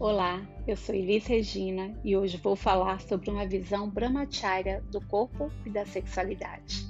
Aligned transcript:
Olá, 0.00 0.46
eu 0.64 0.76
sou 0.76 0.94
Elis 0.94 1.26
Regina 1.26 1.92
e 2.04 2.16
hoje 2.16 2.36
vou 2.36 2.54
falar 2.54 3.00
sobre 3.00 3.30
uma 3.30 3.44
visão 3.44 3.90
brahmacharya 3.90 4.80
do 4.92 5.00
corpo 5.00 5.50
e 5.66 5.70
da 5.70 5.84
sexualidade. 5.84 6.86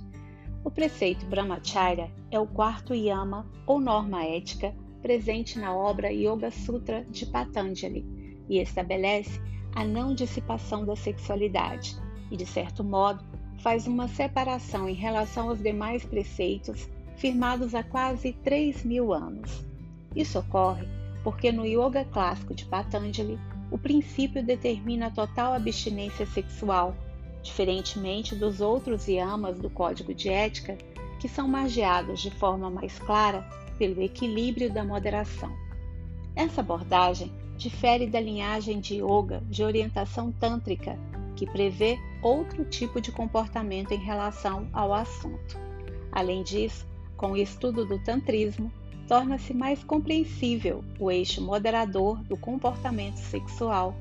O 0.63 0.71
preceito 0.71 1.25
brahmacharya 1.25 2.13
é 2.31 2.39
o 2.39 2.47
quarto 2.47 2.95
yama 2.95 3.47
ou 3.67 3.81
norma 3.81 4.23
ética 4.23 4.75
presente 5.01 5.59
na 5.59 5.75
obra 5.75 6.13
Yoga 6.13 6.51
Sutra 6.51 7.03
de 7.07 7.25
Patanjali 7.25 8.05
e 8.47 8.59
estabelece 8.59 9.41
a 9.75 9.87
não 9.87 10.15
dissipação 10.15 10.85
da 10.85 10.95
sexualidade 10.95 11.97
e, 12.31 12.37
de 12.37 12.45
certo 12.45 12.85
modo, 12.85 13.25
faz 13.61 13.87
uma 13.87 14.07
separação 14.07 14.87
em 14.87 14.95
relação 14.95 15.49
aos 15.49 15.63
demais 15.63 16.05
preceitos 16.05 16.87
firmados 17.17 17.75
há 17.75 17.83
quase 17.83 18.35
3 18.45 18.85
mil 18.85 19.15
anos. 19.15 19.65
Isso 20.15 20.39
ocorre 20.39 20.98
porque 21.29 21.53
no 21.53 21.67
yoga 21.67 22.07
clássico 22.07 22.55
de 22.55 22.65
Patanjali, 22.65 23.39
o 23.71 23.77
princípio 23.77 24.43
determina 24.43 25.09
a 25.09 25.11
total 25.11 25.53
abstinência 25.53 26.25
sexual, 26.25 26.97
diferentemente 27.43 28.35
dos 28.35 28.63
outros 28.63 29.07
yamas 29.07 29.59
do 29.59 29.69
código 29.69 30.15
de 30.15 30.31
ética, 30.31 30.79
que 31.21 31.29
são 31.29 31.47
margeados 31.47 32.23
de 32.23 32.31
forma 32.31 32.71
mais 32.71 32.99
clara 32.99 33.47
pelo 33.77 34.01
equilíbrio 34.01 34.73
da 34.73 34.83
moderação. 34.83 35.55
Essa 36.35 36.63
abordagem 36.63 37.31
difere 37.59 38.07
da 38.07 38.21
linhagem 38.21 38.81
de 38.81 38.95
yoga 38.95 39.43
de 39.51 39.63
orientação 39.63 40.33
tântrica, 40.33 40.99
que 41.37 41.45
prevê 41.45 41.99
outro 42.23 42.65
tipo 42.65 43.03
de 43.03 43.13
comportamento 43.13 43.93
em 43.93 43.99
relação 43.99 44.67
ao 44.73 44.95
assunto. 44.95 45.61
Além 46.11 46.43
disso, 46.43 46.87
com 47.19 47.33
o 47.33 47.37
estudo 47.37 47.85
do 47.85 47.99
tantrismo, 47.99 48.73
torna-se 49.09 49.55
mais 49.55 49.83
compreensível 49.83 50.85
o 51.01 51.11
eixo 51.11 51.43
moderador 51.43 52.23
do 52.25 52.37
comportamento 52.37 53.17
sexual, 53.17 53.95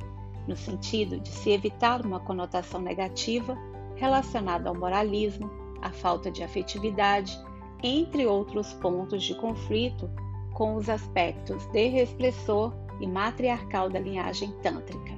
no 0.45 0.55
sentido 0.55 1.19
de 1.19 1.29
se 1.29 1.49
evitar 1.49 2.05
uma 2.05 2.19
conotação 2.19 2.81
negativa 2.81 3.57
relacionada 3.95 4.67
ao 4.67 4.75
moralismo, 4.75 5.49
à 5.81 5.89
falta 5.89 6.29
de 6.29 6.43
afetividade, 6.43 7.39
entre 7.81 8.25
outros 8.25 8.73
pontos 8.73 9.23
de 9.23 9.33
conflito 9.35 10.09
com 10.53 10.75
os 10.75 10.89
aspectos 10.89 11.65
de 11.67 11.87
repressor 11.87 12.73
e 12.99 13.07
matriarcal 13.07 13.89
da 13.89 13.99
linhagem 13.99 14.51
tântrica. 14.61 15.15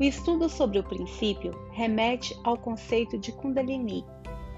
O 0.00 0.02
estudo 0.02 0.48
sobre 0.48 0.78
o 0.78 0.84
princípio 0.84 1.52
remete 1.72 2.36
ao 2.42 2.56
conceito 2.56 3.18
de 3.18 3.30
Kundalini, 3.30 4.04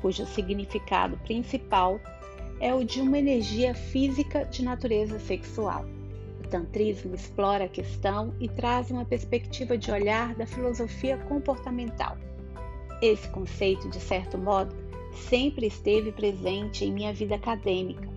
cujo 0.00 0.24
significado 0.26 1.16
principal 1.18 2.00
é 2.04 2.19
o 2.60 2.84
de 2.84 3.00
uma 3.00 3.18
energia 3.18 3.74
física 3.74 4.44
de 4.44 4.62
natureza 4.62 5.18
sexual. 5.18 5.86
O 6.44 6.46
Tantrismo 6.46 7.14
explora 7.14 7.64
a 7.64 7.68
questão 7.68 8.34
e 8.38 8.48
traz 8.48 8.90
uma 8.90 9.04
perspectiva 9.04 9.78
de 9.78 9.90
olhar 9.90 10.34
da 10.34 10.46
filosofia 10.46 11.16
comportamental. 11.16 12.18
Esse 13.00 13.26
conceito, 13.28 13.88
de 13.88 13.98
certo 13.98 14.36
modo, 14.36 14.74
sempre 15.28 15.66
esteve 15.66 16.12
presente 16.12 16.84
em 16.84 16.92
minha 16.92 17.14
vida 17.14 17.34
acadêmica, 17.34 18.08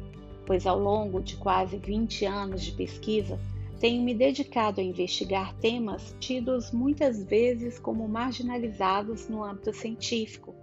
pois 0.45 0.67
ao 0.67 0.77
longo 0.77 1.21
de 1.21 1.37
quase 1.37 1.77
20 1.77 2.25
anos 2.25 2.63
de 2.63 2.73
pesquisa, 2.73 3.39
tenho 3.79 4.03
me 4.03 4.13
dedicado 4.13 4.79
a 4.79 4.83
investigar 4.83 5.53
temas 5.55 6.15
tidos 6.19 6.71
muitas 6.71 7.23
vezes 7.23 7.79
como 7.79 8.07
marginalizados 8.07 9.27
no 9.27 9.43
âmbito 9.43 9.73
científico, 9.73 10.53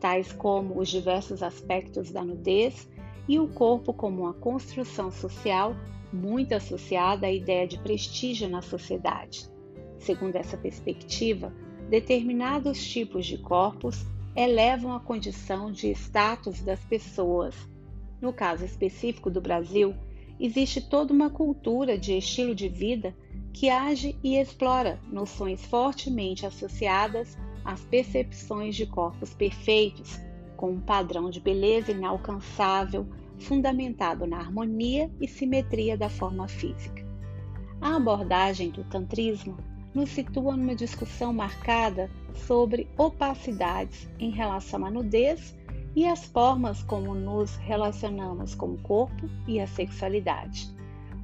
tais 0.00 0.32
como 0.32 0.78
os 0.78 0.88
diversos 0.88 1.42
aspectos 1.42 2.10
da 2.10 2.24
nudez 2.24 2.88
e 3.28 3.38
o 3.38 3.48
corpo 3.48 3.92
como 3.92 4.22
uma 4.22 4.34
construção 4.34 5.10
social 5.10 5.74
muito 6.12 6.54
associada 6.54 7.26
à 7.26 7.32
ideia 7.32 7.66
de 7.66 7.78
prestígio 7.78 8.48
na 8.48 8.62
sociedade. 8.62 9.48
Segundo 9.98 10.36
essa 10.36 10.56
perspectiva, 10.56 11.52
determinados 11.88 12.84
tipos 12.86 13.26
de 13.26 13.38
corpos 13.38 14.06
elevam 14.34 14.94
a 14.94 15.00
condição 15.00 15.72
de 15.72 15.90
status 15.92 16.60
das 16.60 16.80
pessoas. 16.80 17.54
No 18.20 18.32
caso 18.32 18.64
específico 18.64 19.30
do 19.30 19.40
Brasil, 19.40 19.94
existe 20.38 20.80
toda 20.80 21.12
uma 21.12 21.30
cultura 21.30 21.98
de 21.98 22.16
estilo 22.16 22.54
de 22.54 22.68
vida 22.68 23.14
que 23.52 23.70
age 23.70 24.16
e 24.22 24.36
explora 24.36 25.00
noções 25.10 25.64
fortemente 25.64 26.44
associadas 26.44 27.38
às 27.64 27.80
percepções 27.80 28.76
de 28.76 28.86
corpos 28.86 29.32
perfeitos, 29.32 30.20
com 30.56 30.70
um 30.70 30.80
padrão 30.80 31.30
de 31.30 31.40
beleza 31.40 31.92
inalcançável, 31.92 33.06
fundamentado 33.38 34.26
na 34.26 34.38
harmonia 34.38 35.10
e 35.20 35.28
simetria 35.28 35.96
da 35.96 36.08
forma 36.08 36.48
física. 36.48 37.04
A 37.80 37.96
abordagem 37.96 38.70
do 38.70 38.82
Tantrismo 38.84 39.56
nos 39.94 40.10
situa 40.10 40.56
numa 40.56 40.74
discussão 40.74 41.32
marcada 41.32 42.10
sobre 42.34 42.88
opacidades 42.96 44.08
em 44.18 44.30
relação 44.30 44.84
à 44.84 44.90
nudez 44.90 45.54
e 45.94 46.06
as 46.06 46.24
formas 46.26 46.82
como 46.82 47.14
nos 47.14 47.56
relacionamos 47.56 48.54
com 48.54 48.66
o 48.72 48.78
corpo 48.78 49.28
e 49.46 49.58
a 49.58 49.66
sexualidade. 49.66 50.70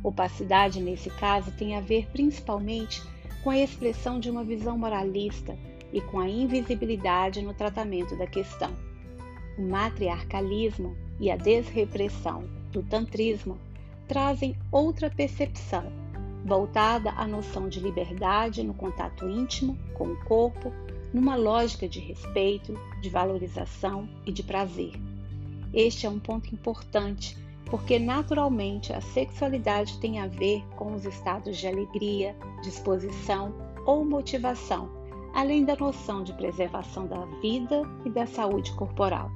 Opacidade, 0.03 0.81
nesse 0.81 1.11
caso, 1.11 1.53
tem 1.53 1.77
a 1.77 1.81
ver 1.81 2.09
principalmente 2.11 3.03
com 3.45 3.51
a 3.51 3.59
expressão 3.59 4.19
de 4.19 4.31
uma 4.31 4.43
visão 4.43 4.79
moralista 4.79 5.57
e 5.93 6.01
com 6.01 6.19
a 6.19 6.29
invisibilidade 6.29 7.43
no 7.43 7.53
tratamento 7.53 8.17
da 8.17 8.27
questão. 8.27 8.75
O 9.59 9.63
matriarcalismo 9.63 10.97
e 11.21 11.31
a 11.31 11.37
desrepressão 11.37 12.45
do 12.71 12.83
tantrismo 12.83 13.59
trazem 14.09 14.57
outra 14.71 15.11
percepção, 15.11 15.85
voltada 16.45 17.11
à 17.11 17.27
noção 17.27 17.69
de 17.69 17.79
liberdade 17.79 18.63
no 18.63 18.75
contato 18.75 19.29
íntimo 19.29 19.79
com 19.95 20.09
o 20.09 20.25
corpo, 20.25 20.73
numa 21.13 21.37
lógica 21.37 21.89
de 21.89 22.01
respeito, 22.01 22.75
de 23.01 23.11
valorização 23.11 24.09
e 24.27 24.33
de 24.33 24.43
prazer. 24.43 24.93
Este 25.73 26.07
é 26.07 26.11
um 26.11 26.19
ponto 26.19 26.53
importante 26.55 27.37
porque 27.67 27.99
naturalmente 27.99 28.93
a 28.93 29.01
sexualidade 29.01 29.99
tem 29.99 30.19
a 30.19 30.27
ver 30.27 30.63
com 30.77 30.95
os 30.95 31.07
estados 31.07 31.57
de 31.57 31.67
alegria, 31.67 32.37
disposição 32.63 33.55
ou 33.87 34.05
motivação, 34.05 34.91
além 35.35 35.65
da 35.65 35.75
noção 35.77 36.23
de 36.23 36.35
preservação 36.35 37.07
da 37.07 37.25
vida 37.41 37.83
e 38.05 38.11
da 38.11 38.27
saúde 38.27 38.73
corporal. 38.73 39.31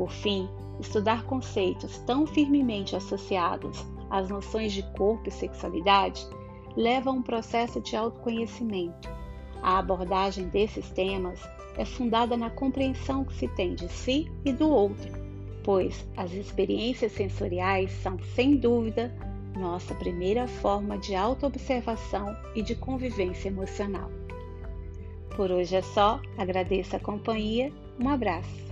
Por 0.00 0.10
fim, 0.10 0.48
estudar 0.80 1.24
conceitos 1.24 1.98
tão 2.06 2.26
firmemente 2.26 2.96
associados 2.96 3.84
às 4.08 4.30
noções 4.30 4.72
de 4.72 4.82
corpo 4.94 5.28
e 5.28 5.30
sexualidade 5.30 6.26
leva 6.74 7.10
a 7.10 7.12
um 7.12 7.20
processo 7.20 7.82
de 7.82 7.94
autoconhecimento. 7.94 9.10
A 9.62 9.76
abordagem 9.76 10.48
desses 10.48 10.88
temas 10.88 11.38
é 11.76 11.84
fundada 11.84 12.34
na 12.34 12.48
compreensão 12.48 13.26
que 13.26 13.34
se 13.34 13.46
tem 13.48 13.74
de 13.74 13.90
si 13.90 14.32
e 14.42 14.54
do 14.54 14.70
outro, 14.70 15.12
pois 15.62 16.08
as 16.16 16.32
experiências 16.32 17.12
sensoriais 17.12 17.92
são, 18.02 18.18
sem 18.34 18.56
dúvida, 18.56 19.14
nossa 19.54 19.94
primeira 19.94 20.48
forma 20.48 20.96
de 20.96 21.14
autoobservação 21.14 22.34
e 22.54 22.62
de 22.62 22.74
convivência 22.74 23.48
emocional. 23.48 24.10
Por 25.36 25.50
hoje 25.50 25.76
é 25.76 25.82
só, 25.82 26.22
agradeço 26.38 26.96
a 26.96 27.00
companhia, 27.00 27.70
um 28.02 28.08
abraço. 28.08 28.69